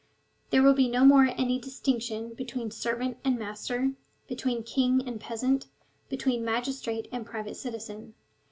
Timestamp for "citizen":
7.55-8.15